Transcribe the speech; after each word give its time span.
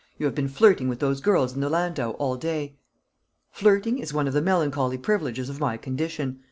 You 0.17 0.25
have 0.25 0.33
been 0.33 0.47
flirting 0.47 0.87
with 0.89 0.97
those 0.99 1.21
girls 1.21 1.53
in 1.53 1.61
the 1.61 1.69
landau 1.69 2.13
all 2.13 2.35
day." 2.35 2.75
"Flirting 3.51 3.99
is 3.99 4.11
one 4.11 4.27
of 4.27 4.33
the 4.33 4.41
melancholy 4.41 4.97
privileges 4.97 5.47
of 5.47 5.59
my 5.59 5.77
condition. 5.77 6.39